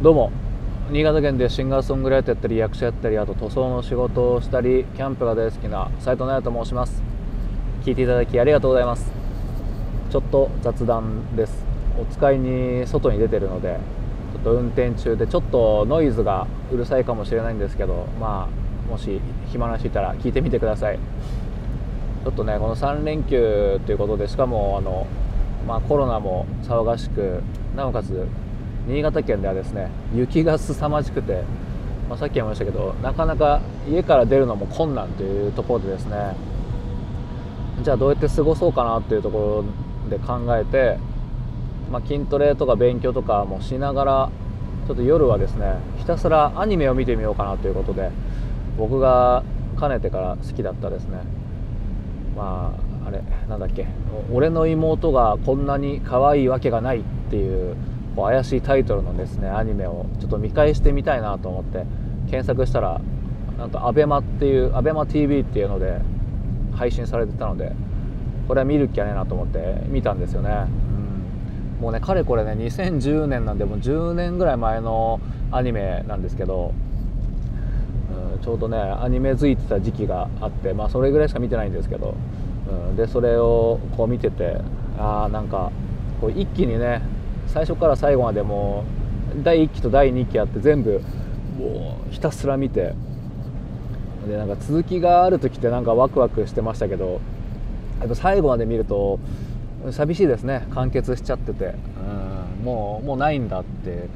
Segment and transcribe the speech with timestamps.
[0.00, 0.30] どうも。
[0.92, 7.02] 新潟県でシンガーソングライターやったり役者やったりあと塗装の仕事をしたりキャンプが大好きな斉藤奈也と申します。
[7.82, 9.10] 聞いていただきありがとうございます。
[10.08, 11.64] ちょっと雑談です。
[12.00, 13.80] お使いに外に出てるので
[14.34, 20.98] ちょっと運転中でちょっとノイズがうるさいかもしれないんですけどまあもし暇な人いたら聞いてみてください。
[22.22, 25.08] ちょっとねこの3連休ということでしかもあの、
[25.66, 27.42] まあ、コロナも騒がしく
[27.74, 28.28] なおかつ
[28.88, 31.44] 新潟県ではですね雪が凄まじくて、
[32.08, 36.34] まあ、さっき言いましたけどなかなか家から出るのも困難というところでですね
[37.82, 39.64] じゃあどうやって過ごそうかなっていうとこ
[40.08, 40.98] ろで考えて、
[41.90, 44.30] まあ、筋トレとか勉強とかもしながら
[44.86, 48.10] ちょっと夜はですねひたすらアニメを見てみようかなということで
[48.78, 49.44] 僕が
[49.78, 51.18] かねてから好きだったですね
[52.34, 52.74] ま
[53.04, 53.86] ああれなんだっけ
[54.32, 57.76] 俺の妹がこんなに可愛いわけがないっていう
[58.18, 61.84] こう怪しいタイトルのですねアニメをちょっと見返してみたいなと思って
[62.28, 63.00] 検索したら
[63.56, 66.00] なんと ABEMA っていう ABEMATV っていうので
[66.74, 67.76] 配信されてたので
[68.48, 75.20] これは見る気はねえなと思って見たんですよね、うん、もうねかれこれね2010年なんでもう10年ぐらい前の
[75.52, 76.74] アニメなんですけど、
[78.34, 82.16] うん、ちょうどねアニメ付いてた時期があってまあそれぐらいしか見てないんですけど、
[82.68, 84.56] うん、でそれをこう見てて
[84.98, 85.70] ああなんか
[86.20, 87.16] こう一気にね
[87.48, 88.84] 最初から最後までも
[89.38, 91.00] う第1期と第2期あって全部
[91.58, 92.94] もうひたすら見て。
[94.28, 97.20] でなんか続きがある時ってなんかワクワクしてましたけど
[98.00, 99.18] やっぱ最後まで見ると
[99.90, 100.66] 寂しいですね。
[100.70, 101.64] 完結しちゃってて。
[101.64, 104.08] うんもうもうないんだって。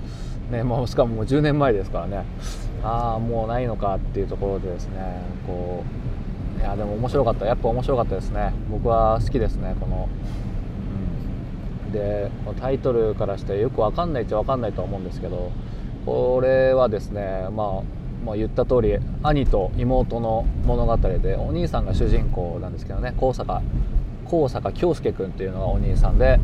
[0.51, 2.25] ねもうしかももう10年前ですからね。
[2.83, 5.23] ああもうないのかっていうところでですね。
[5.47, 5.85] こ
[6.59, 7.47] ういやでも面白かった。
[7.47, 8.53] やっぱ面白かったですね。
[8.71, 10.09] 僕は好きですねこの
[11.93, 15.53] でタイトルからしてよく分かんないっちゃ分かんないと思うんですけど
[16.05, 17.83] これはですね、まあ、
[18.25, 23.63] まあ言った通り兄と妹の物語でお兄さんが主人公なんですけどね高坂
[24.25, 26.41] 高坂京介君っていうのがお兄さんで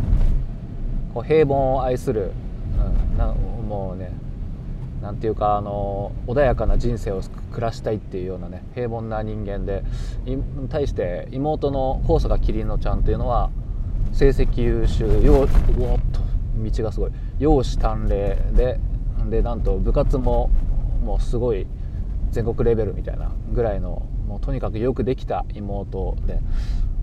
[1.15, 2.33] こう平凡を愛する、
[3.11, 4.13] うん、なもうね
[5.03, 7.23] なんていうかあの穏やかな人生を
[7.53, 9.85] 暮らしたいっていうようなね平凡な人間で
[10.71, 13.51] 対して妹の高坂麒麟のちゃんというのは
[14.13, 15.49] 成績優秀よおっ
[16.13, 16.21] と
[16.59, 17.11] 道がすごい。
[17.39, 18.81] 容姿端麗で
[19.31, 20.51] でなんと部活も
[21.03, 21.67] もうすごい
[22.31, 26.41] 全国レベルみたいなぐらいのもうとにかくよくできた妹で。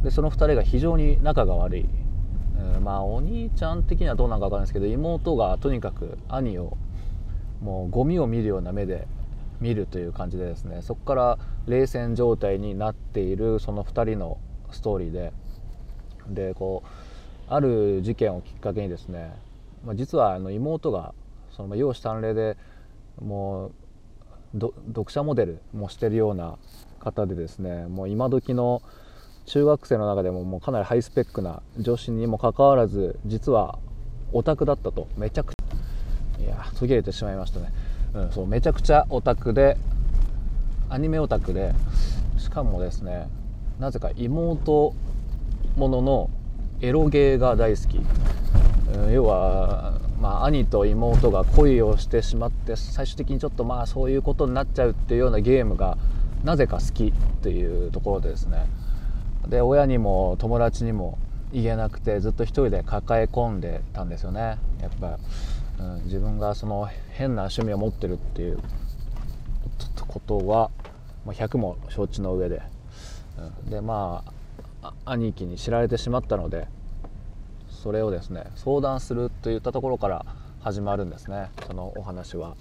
[0.04, 1.86] でその2人が非常に仲が悪い、
[2.76, 6.78] うん、まあお兄ちゃん的にはどうなのか分かんないですけど妹がとにかく兄を
[7.60, 9.08] もうゴミを見るような目で
[9.60, 14.38] 見るという感じでですねそこから冷戦状態になっているその2人の
[14.70, 15.34] ストーリーで
[16.30, 16.90] でこう
[17.48, 19.32] ある事件をきっかけにですね、
[19.86, 21.14] まあ、実はあの妹が
[21.52, 22.58] その容姿端麗で
[23.22, 23.72] もう
[24.88, 26.58] 読者モデルもしてるような
[27.00, 28.82] 方でですねもう今時の
[29.46, 33.78] 中学生の中でももうかなりハイスペックな女子にもかかわらず実は
[34.34, 35.08] オタクだったと。
[35.18, 37.72] めちゃくちゃいや途切れてしまいましたね、
[38.14, 39.78] うん、そうめちゃくちゃオタクで
[40.90, 41.74] アニメオタクで
[42.38, 43.28] しかもですね
[43.80, 44.94] なぜか妹
[45.76, 46.30] ものの
[46.82, 48.00] エロゲーが大好き、
[48.98, 55.98] うん、要は、まあ、兄と妹が恋をしてしまって最終的にちょっとまあそういうことになっちゃうっていうようなゲームが
[56.44, 58.66] なぜか好きっていうところでですね。
[59.48, 61.18] で親にも友達にも
[61.54, 64.58] 言えなくてずっと一人で抱え込んでたんですよね。
[64.82, 65.20] やっぱ、
[65.80, 68.60] うん、自分がその変な趣味を持ってるっていう
[70.08, 70.72] ことは
[71.26, 72.62] 100も承知の上で、
[73.66, 74.35] うん、でまあ
[75.06, 76.68] 兄貴に知られてしまったので
[77.70, 80.26] それをですね相談するといったところから
[80.60, 81.52] 始まるんですね。
[81.68, 82.56] そのお話は、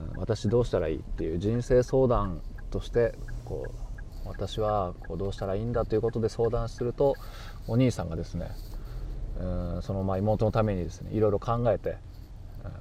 [0.00, 3.14] うん、私どうしたらいいっていう人生相談として
[3.46, 7.14] こう私はこうどうしたらいいんだということで相談すると
[7.66, 8.50] お兄さんがですね
[9.40, 11.96] うんそのま妹のためにですねいろいろ考えて、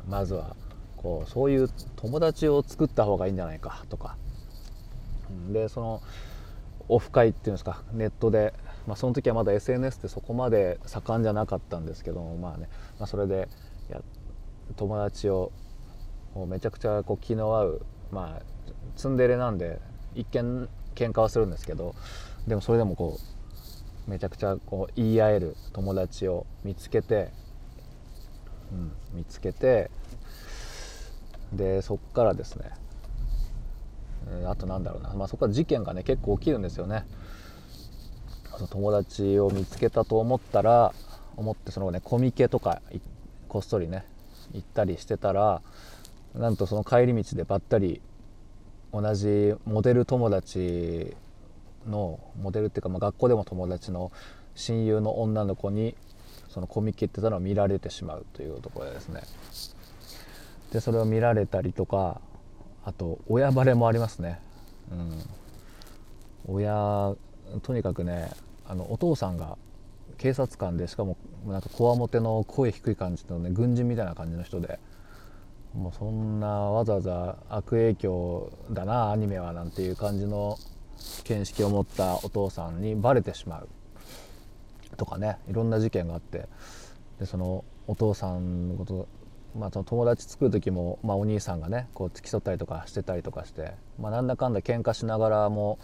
[0.09, 0.55] まずは
[0.97, 4.17] こうそういう友達を作った方がいいんじゃないかとか、
[5.29, 6.01] うん、でその
[6.89, 8.53] オフ会っていうんですかネットで、
[8.85, 12.69] まあ、その時はまだ SNS ってそこまで盛んじゃなかったんですけどもまあね、
[12.99, 13.49] まあ、それで
[14.75, 15.51] 友達を
[16.35, 18.41] もうめちゃくちゃこう気の合うまあ
[18.95, 19.79] ツンデレなんで
[20.15, 21.95] 一見喧嘩はするんですけど
[22.47, 23.19] でもそれでもこ
[24.07, 27.31] うめちゃくちゃこう言い合える友達を見つけて、
[28.71, 29.91] うん、見つけて
[31.51, 32.71] でそっからですね
[34.47, 37.05] あとなんだろうな、まあ、そこから事件がね結構起きるんですよね。
[38.71, 40.93] 友達を見つけたと思ったら
[41.35, 42.81] 思ってそのねコミケとか
[43.47, 44.03] こっそりね
[44.53, 45.61] 行ったりしてたら
[46.33, 48.01] なんとその帰り道でばったり
[48.91, 51.15] 同じモデル友達
[51.87, 54.11] のモデルっていうか、まあ、学校でも友達の
[54.55, 55.95] 親友の女の子に
[56.49, 59.21] そのコミケってたのを見られてしまうというところでですね。
[60.71, 62.19] でそれを見られたりとか
[62.87, 64.39] あと親バレもありますね、
[64.89, 67.13] うん、親
[67.61, 68.31] とにかくね
[68.65, 69.57] あのお父さんが
[70.17, 74.79] 警察官でしかもなんかこわもての声低い感じのね軍人みたいな感じの人で
[75.73, 80.57] もうそんなわざわざ悪影響だなアニメはなんていう感じの
[81.25, 83.67] 見識を持ったお父さんにバレてしまう。
[84.95, 86.47] とかねいろんな事件があって。
[87.19, 89.07] でそのお父さんのこと、
[89.55, 95.79] まあ、その友達作る時も、まあ、お兄さんがねこう付き添ったりとかしてたりとかして、まあ、なんだかんだ喧嘩しながらも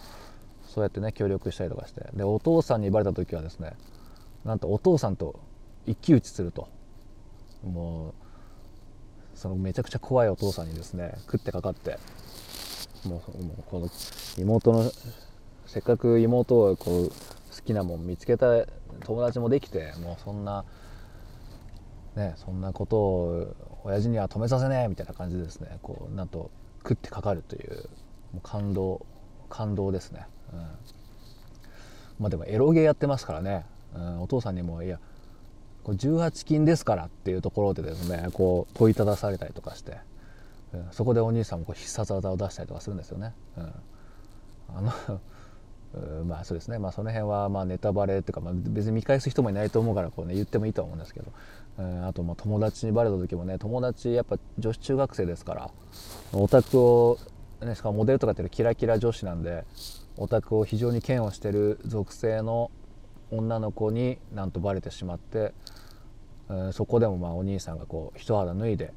[0.65, 2.07] そうやってね協力したりとかして。
[2.13, 3.73] でお父さんにバレた時はですね
[4.45, 5.39] なんとお父さんと
[5.85, 6.67] 一騎打ちすると。
[7.63, 8.13] もう
[9.35, 11.97] そのめちゃくちゃ怖いお父さんにですね食ってかかって。
[13.05, 13.89] もうもうこの
[14.37, 14.91] 妹の
[15.65, 17.13] せっかく妹をこう好
[17.65, 18.65] きなもん見つけた
[19.01, 20.63] 友達もできてもうそんな
[22.15, 25.79] ねそんなことを親父には止めさせねえみたいな感じでですね。
[25.81, 26.51] こうなんと
[26.83, 27.89] 食ってかかるという
[28.33, 29.05] もう感動
[29.49, 30.59] 感動ですね、うん、
[32.19, 33.65] まあでもエロゲーやってますからね、
[33.95, 34.99] うん、お父さんにもいや
[35.83, 39.97] これ18金ですからっていうところでですねこう問いただされたりとかして、
[40.73, 43.33] うん、そこでお兄さんもこう必殺技を出したりとかするんですよね。
[43.57, 43.73] うん、
[44.75, 44.91] あの
[46.25, 51.31] まあそうですね、まあ、その辺はまあネタバレっていうか、まあ、別に見返す人もいないと思うからこう、ね、言ってもいいと思うんですけど、
[51.77, 55.71] うん、あとまあ友達にバレた時もね友達やっぱ女子中学生ですから
[56.31, 57.17] オタクを、
[57.61, 59.65] ね、しかもモデルとかっていうキラキラ女子なんで
[60.17, 62.69] オタクを非常に嫌悪してる属性の
[63.31, 65.53] 女の子になんとバレてしまって、
[66.49, 68.93] えー、そこでもまあお兄さんがこう一肌脱いで、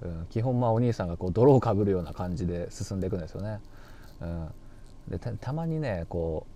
[0.00, 3.60] うん、基本まあお兄さんがこう泥をかぶるような感じで進んでいくんですよね。
[4.22, 4.48] うん、
[5.10, 6.46] でたまにねこ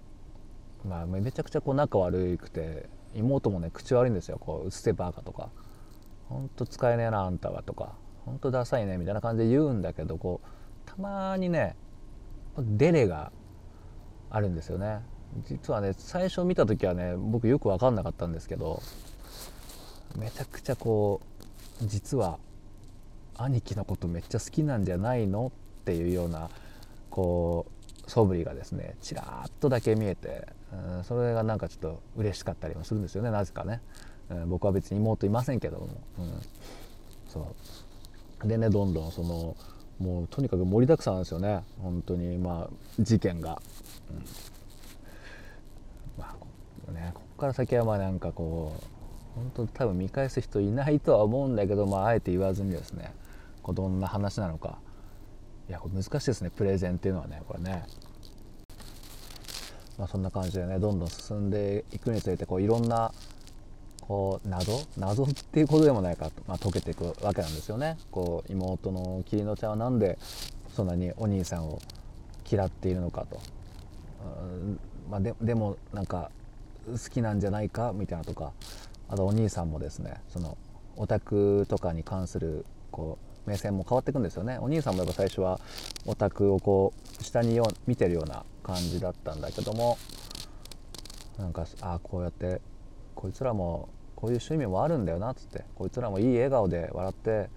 [0.85, 5.51] う、まあ、めちゃくちゃこう仲悪くて妹もね口悪いんですよ「こううつせバカ」とか
[6.29, 10.49] 「ほんと使えねえなあんたは」とか「ほんとダサいね」みたいな感じで言うんだけどこう
[10.89, 11.77] たまにね
[12.59, 13.33] デレが
[14.31, 15.01] あるんですよね。
[15.45, 18.83] 実はね最初見た時はね僕よく分かんなかったんですけど
[20.17, 21.21] めちゃくちゃこ
[21.81, 22.39] う実は
[23.37, 25.53] 兄貴のことめっちゃ好きなんじゃないの？
[25.81, 26.51] っていうような
[27.11, 27.80] こう
[28.11, 33.81] 素振りがですねちらっとだけ見えて、うん、それがなんかちょっと嬉しかったりもするんですよねなぜかね、
[34.29, 36.33] うん、僕は別に妹いませんけども、うん、
[37.29, 37.55] そ
[38.45, 38.49] う。
[38.49, 39.57] でねどんどんその
[40.01, 41.63] もうとにかく盛りだくさんなんですよね。
[41.83, 43.61] 本当にまあ事件が、
[44.11, 44.25] うん。
[46.19, 46.35] ま
[46.93, 48.85] ねここから先はまあなんかこう
[49.35, 53.13] 本当多分見返す人いないとは思うんだけど、まあ、あえて言わずにですね
[53.63, 54.79] こうどんな話なのか。
[55.71, 57.85] いやこれ難しいですねプレゼンっていうのはねこれね。
[59.97, 63.13] まあ、そんな感じでねどんどん進んでいくにつれてこういろんな
[64.01, 67.99] こう謎謎っていうことでもないかと、まあ、解けていくわけなんですよね。
[68.11, 70.19] こう妹の桐乃ちゃんは何で
[70.75, 71.81] そんなにお兄さんを
[72.51, 73.41] 嫌っているのかと。
[74.43, 76.33] うんまあで、でもなんか
[76.91, 77.93] 好きなんじゃないか？
[77.95, 78.53] みたいなとか
[79.09, 80.59] あとお兄さんもですねその
[80.97, 84.59] オタクとかに関するこう目線も変わっていくんですよね。
[84.61, 85.61] お兄さんもやっぱ最初は
[86.07, 89.99] オタクをこう下によ見てるような感じだったんだけども
[91.39, 92.61] なんかああこうやって
[93.15, 97.49] こいつらもこういう趣味もあるんだよなっつってこいつらもいい笑顔で笑って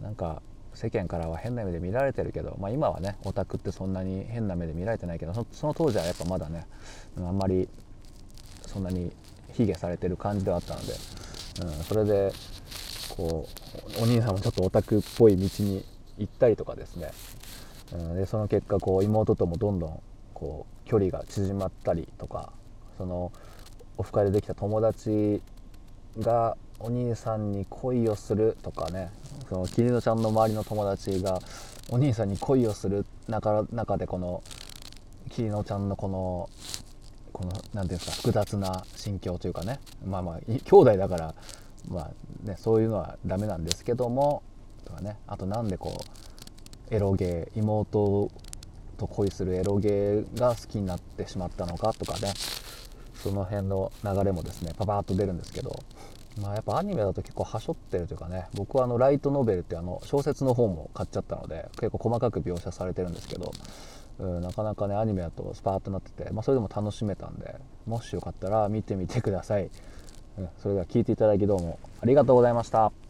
[0.00, 0.42] なんか
[0.74, 6.66] 世間からは変な目で見られてるけど、まあ、今はねオタクってそんなに変な目で見られてないけどその当時はやっぱまだね
[7.16, 7.68] あんまり
[8.66, 9.12] そんなに
[9.52, 10.92] 卑下されてる感じではあったので、
[11.62, 12.32] うん、それで
[13.10, 13.48] こ
[13.98, 15.84] うお兄さんもちょっとオタクっぽい道に
[16.18, 17.10] 行ったりとかですね、
[17.92, 22.52] うん、でその結果こう妹ともどんどんこう距離が縮まったりとか
[22.98, 23.32] その
[23.96, 25.40] オフ会でできた友達
[26.18, 29.10] がお兄さんに恋をするとかね
[29.48, 31.40] その桐野ちゃんの周りの友達が
[31.90, 34.42] お兄さんに恋をする中中でこの
[35.30, 36.48] 桐野ちゃんのこの
[37.32, 39.80] この何て言うんですか複雑な心境というかね。
[40.06, 41.34] まあまあ兄弟だから
[41.88, 42.10] まあ
[42.48, 44.42] ねそういうのはダメなんですけども
[44.84, 45.18] とかね。
[45.26, 45.98] あとなんでこ
[46.90, 48.30] うエロゲー妹
[48.96, 52.32] と恋するエロゲーが好きになってしまったのかとかね。
[53.14, 55.78] その辺の流れもですねパパーッと出るんですけど。
[56.40, 63.52] まあやっぱアニメだと結構はしょってるというかね僕はあのライトノベルってあの小説の方も買っちゃったので結構細かく描写されてるんですけど
[64.18, 69.70] うん、なかなかねアニメだとスパーッとなってて、まあ、それでも楽しめたんでもしよかったら見てみてください、
[70.58, 73.03] それでは聞いていただきどうもありがとうございました。